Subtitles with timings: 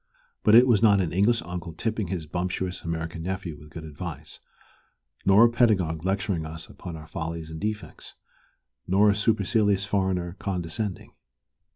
[0.41, 4.39] But it was not an English uncle "tipping" his bumptious American nephew with good advice,
[5.27, 8.15] nor a pedagogue lecturing us upon our follies and defects,
[8.87, 11.11] nor a supercilious foreigner condescending.